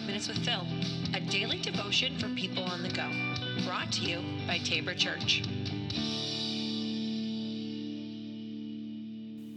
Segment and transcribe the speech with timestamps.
[0.00, 0.66] Five Minutes with Phil,
[1.14, 3.06] a daily devotion for people on the go.
[3.66, 5.42] Brought to you by Tabor Church.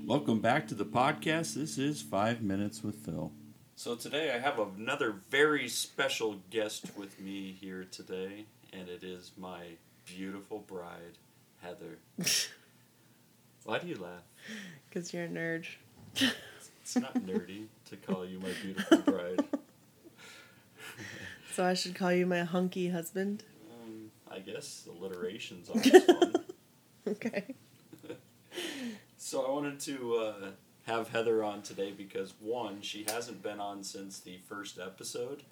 [0.05, 1.53] Welcome back to the podcast.
[1.53, 3.31] This is Five Minutes with Phil.
[3.77, 9.31] So today I have another very special guest with me here today, and it is
[9.37, 9.61] my
[10.05, 11.19] beautiful bride,
[11.61, 11.99] Heather.
[13.63, 14.23] Why do you laugh?
[14.89, 15.67] Because you're a nerd.
[16.81, 19.45] It's not nerdy to call you my beautiful bride.
[21.53, 23.43] So I should call you my hunky husband?
[23.71, 26.33] Um, I guess alliteration's always fun.
[27.07, 27.55] Okay.
[29.17, 30.47] So I wanted to uh,
[30.85, 35.43] have Heather on today because one, she hasn't been on since the first episode.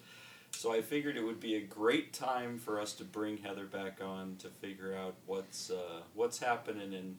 [0.50, 3.98] So I figured it would be a great time for us to bring Heather back
[4.04, 7.16] on to figure out what's uh, what's happening in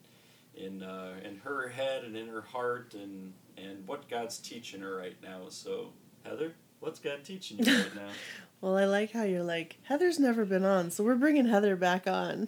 [0.55, 4.95] in uh, in her head and in her heart and and what God's teaching her
[4.95, 5.49] right now.
[5.49, 5.89] So
[6.23, 8.09] Heather, what's God teaching you right now?
[8.63, 12.07] Well, I like how you're like, Heather's never been on, so we're bringing Heather back
[12.07, 12.47] on.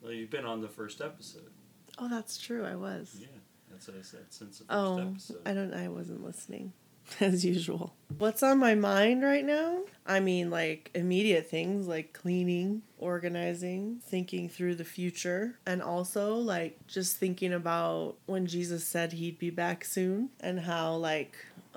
[0.00, 1.50] well, you've been on the first episode.
[1.98, 2.64] Oh, that's true.
[2.64, 3.16] I was.
[3.20, 3.26] Yeah,
[3.68, 5.50] that's what I said since the oh, first Oh, episode.
[5.50, 5.74] I don't.
[5.74, 6.74] I wasn't listening,
[7.20, 7.92] as usual.
[8.18, 9.80] What's on my mind right now?
[10.06, 16.86] I mean, like immediate things like cleaning, organizing, thinking through the future, and also like
[16.86, 21.36] just thinking about when Jesus said he'd be back soon and how like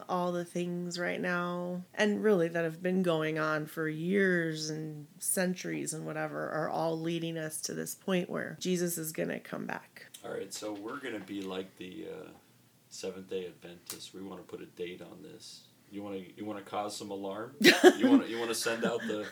[0.10, 5.08] all the things right now and really that have been going on for years and
[5.20, 9.40] centuries and whatever are all leading us to this point where Jesus is going to
[9.40, 10.06] come back.
[10.24, 12.28] All right, so we're gonna be like the uh,
[12.90, 14.14] Seventh Day Adventists.
[14.14, 15.62] We want to put a date on this.
[15.90, 17.56] You want to you want to cause some alarm.
[17.62, 19.26] you want to you want to send out the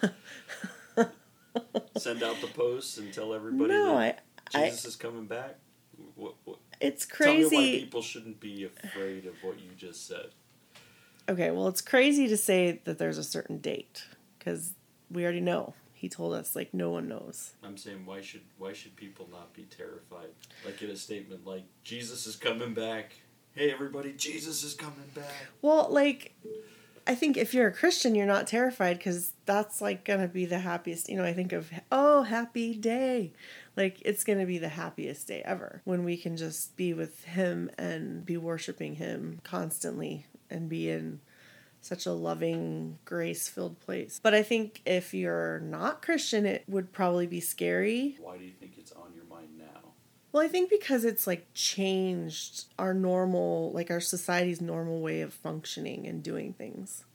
[1.97, 4.23] send out the posts and tell everybody No, that
[4.53, 5.57] I- I- Jesus is coming back.
[6.15, 7.79] What, what, It's Tell me why crazy.
[7.81, 10.29] people shouldn't be afraid of what you just said.
[11.29, 14.03] Okay, well, it's crazy to say that there's a certain date
[14.39, 14.73] because
[15.11, 15.75] we already know.
[15.93, 17.53] He told us like no one knows.
[17.63, 20.29] I'm saying why should why should people not be terrified?
[20.65, 23.11] Like in a statement like Jesus is coming back.
[23.51, 25.33] Hey everybody, Jesus is coming back.
[25.61, 26.33] Well, like
[27.05, 30.59] I think if you're a Christian, you're not terrified because that's like gonna be the
[30.59, 31.09] happiest.
[31.09, 33.33] You know, I think of oh, happy day.
[33.75, 37.69] Like it's gonna be the happiest day ever when we can just be with Him
[37.77, 41.19] and be worshiping Him constantly and be in
[41.81, 44.19] such a loving, grace filled place.
[44.21, 48.51] But I think if you're not Christian, it would probably be scary Why do you
[48.51, 49.93] think it's on your mind now?
[50.31, 55.33] Well, I think because it's like changed our normal, like our society's normal way of
[55.33, 57.05] functioning and doing things.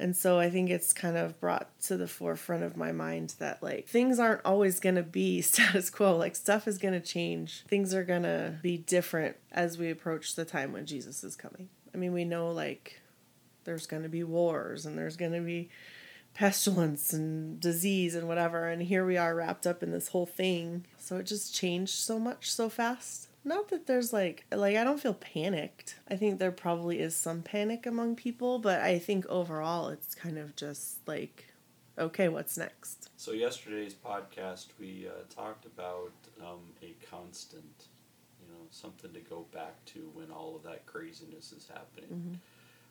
[0.00, 3.62] And so I think it's kind of brought to the forefront of my mind that
[3.62, 6.16] like things aren't always going to be status quo.
[6.16, 7.64] Like stuff is going to change.
[7.66, 11.68] Things are going to be different as we approach the time when Jesus is coming.
[11.98, 13.00] I mean, we know like
[13.64, 15.68] there's going to be wars and there's going to be
[16.32, 20.86] pestilence and disease and whatever and here we are wrapped up in this whole thing.
[20.96, 23.30] So it just changed so much so fast.
[23.42, 25.96] Not that there's like like i don't feel panicked.
[26.08, 30.38] I think there probably is some panic among people but i think overall it's kind
[30.38, 31.46] of just like
[31.98, 33.10] okay what's next?
[33.16, 37.86] So yesterday's podcast, we uh, talked about um, a constant,
[38.40, 42.10] you know, something to go back to when all of that craziness is happening.
[42.10, 42.34] Mm-hmm.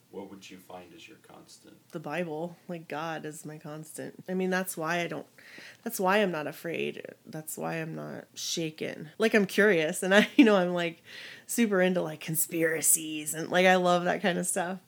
[0.10, 1.76] What would you find as your constant?
[1.92, 2.56] the bible.
[2.70, 4.24] Like god is my constant.
[4.30, 5.26] I mean that's why i don't
[5.84, 7.02] that's why i'm not afraid.
[7.26, 9.10] That's why i'm not shaken.
[9.18, 11.04] Like i'm curious and i you know i'm like
[11.46, 14.80] super into like conspiracies and like i love that kind of stuff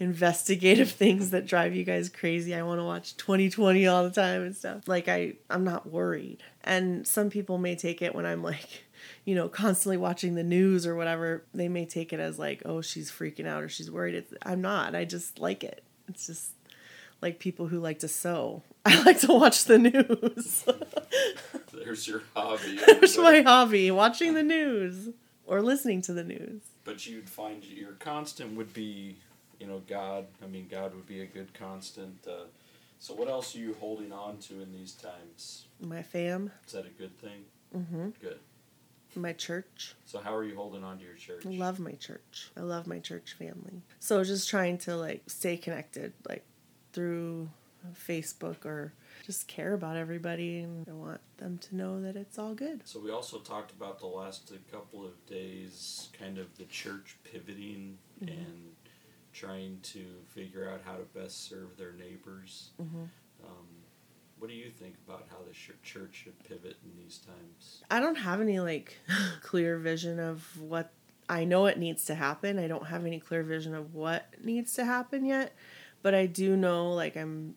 [0.00, 2.54] investigative things that drive you guys crazy.
[2.54, 4.86] I want to watch 2020 all the time and stuff.
[4.88, 6.42] Like i i'm not worried.
[6.62, 8.84] And some people may take it when i'm like
[9.24, 12.80] you know constantly watching the news or whatever they may take it as like oh
[12.80, 14.14] she's freaking out or she's worried.
[14.14, 14.94] It's, i'm not.
[14.94, 15.82] I just like it.
[16.08, 16.52] It's just
[17.22, 18.62] like people who like to sew.
[18.84, 20.64] I like to watch the news.
[21.72, 22.78] There's your hobby.
[22.86, 25.10] there's my hobby watching the news
[25.46, 26.62] or listening to the news.
[26.84, 29.16] But you'd find your constant would be,
[29.60, 30.26] you know, God.
[30.42, 32.26] I mean, God would be a good constant.
[32.26, 32.44] Uh,
[32.98, 35.66] so what else are you holding on to in these times?
[35.80, 37.44] my fam Is that a good thing?
[37.76, 38.10] Mm-hmm.
[38.20, 38.38] Good.
[39.16, 41.44] my church So how are you holding on to your church?
[41.44, 42.50] I love my church.
[42.56, 43.82] I love my church family.
[44.00, 46.44] So just trying to like stay connected, like
[46.92, 47.50] through
[48.08, 48.94] Facebook or
[49.26, 52.80] just care about everybody and I want them to know that it's all good.
[52.84, 57.98] So we also talked about the last couple of days, kind of the church pivoting
[58.22, 58.32] Mm-hmm.
[58.32, 58.70] and
[59.34, 62.70] trying to figure out how to best serve their neighbors.
[62.80, 63.08] Mhm.
[63.44, 63.66] Um,
[64.38, 67.82] what do you think about how the sh- church should pivot in these times?
[67.90, 68.98] I don't have any like
[69.42, 70.92] clear vision of what
[71.28, 72.58] I know it needs to happen.
[72.58, 75.54] I don't have any clear vision of what needs to happen yet,
[76.02, 77.56] But I do know like I'm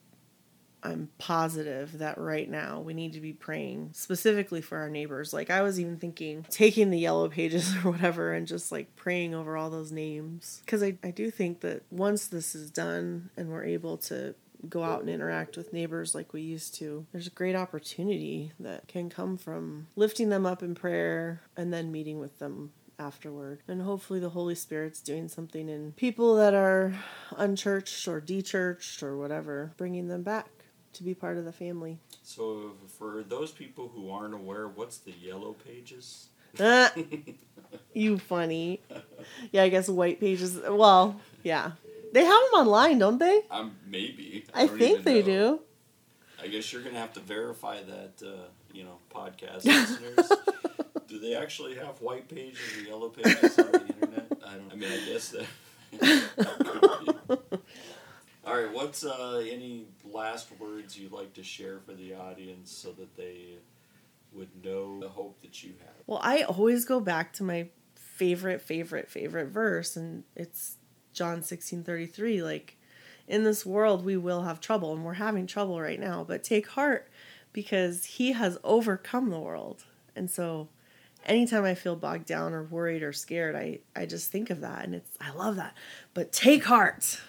[0.83, 5.33] I'm positive that right now we need to be praying specifically for our neighbors.
[5.33, 9.33] Like I was even thinking taking the yellow pages or whatever and just like praying
[9.33, 10.61] over all those names.
[10.65, 14.35] Because I, I do think that once this is done and we're able to
[14.67, 18.87] go out and interact with neighbors like we used to, there's a great opportunity that
[18.87, 23.61] can come from lifting them up in prayer and then meeting with them afterward.
[23.67, 26.95] And hopefully the Holy Spirit's doing something in people that are
[27.35, 30.47] unchurched or dechurched or whatever, bringing them back
[30.97, 31.99] to be part of the family.
[32.23, 36.27] So, for those people who aren't aware, what's the yellow pages?
[36.59, 36.91] Ah,
[37.93, 38.81] you funny.
[39.51, 40.59] Yeah, I guess white pages.
[40.67, 41.71] Well, yeah.
[42.13, 43.41] They have them online, don't they?
[43.51, 44.45] Um, maybe.
[44.53, 45.25] I, don't think they know.
[45.25, 45.59] do.
[46.41, 50.31] I guess you're gonna have to verify that, uh, you know, podcast listeners.
[51.07, 54.27] Do they actually have white pages or yellow pages on the internet?
[54.45, 54.71] I don't.
[54.71, 55.45] I mean, I guess that.
[58.57, 58.73] All right.
[58.73, 63.57] What's uh, any last words you'd like to share for the audience so that they
[64.33, 65.93] would know the hope that you have?
[66.07, 70.77] Well, I always go back to my favorite, favorite, favorite verse, and it's
[71.13, 72.41] John sixteen thirty three.
[72.41, 72.77] Like,
[73.27, 76.69] in this world we will have trouble, and we're having trouble right now, but take
[76.69, 77.11] heart
[77.53, 79.83] because He has overcome the world.
[80.15, 80.69] And so,
[81.27, 84.83] anytime I feel bogged down or worried or scared, I, I just think of that,
[84.83, 85.75] and it's I love that.
[86.15, 87.19] But take heart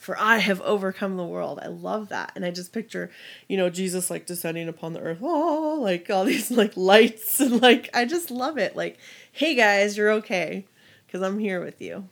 [0.00, 1.60] for I have overcome the world.
[1.62, 2.32] I love that.
[2.34, 3.10] And I just picture,
[3.48, 7.60] you know, Jesus like descending upon the earth, oh, like all these like lights and
[7.60, 8.74] like I just love it.
[8.74, 8.98] Like,
[9.30, 10.66] hey guys, you're okay
[11.12, 12.08] cuz I'm here with you.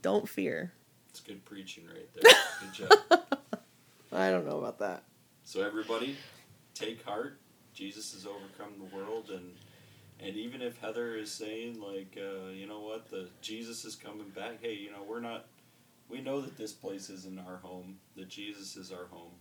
[0.00, 0.72] Don't fear.
[1.10, 2.32] It's good preaching right there.
[2.60, 3.22] Good job.
[4.12, 5.02] I don't know about that.
[5.42, 6.16] So everybody,
[6.72, 7.38] take heart.
[7.74, 9.54] Jesus has overcome the world, and
[10.20, 14.28] and even if Heather is saying like, uh, you know what, the Jesus is coming
[14.28, 14.58] back.
[14.62, 15.46] Hey, you know we're not.
[16.08, 17.96] We know that this place isn't our home.
[18.16, 19.32] That Jesus is our home,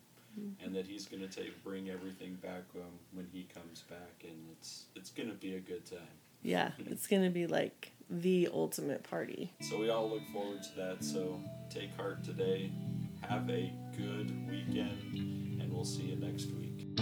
[0.63, 4.47] and that He's going to take bring everything back um, when He comes back, and
[4.51, 5.99] it's it's going to be a good time.
[6.41, 9.51] Yeah, it's going to be like the ultimate party.
[9.61, 11.03] So we all look forward to that.
[11.03, 11.39] So
[11.69, 12.71] take heart today.
[13.29, 16.92] Have a good weekend, and we'll see you next week.